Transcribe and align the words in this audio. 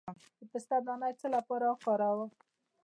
د 0.39 0.41
پسته 0.51 0.77
دانه 0.85 1.07
د 1.13 1.17
څه 1.19 1.27
لپاره 1.35 1.65
وکاروم؟ 1.69 2.31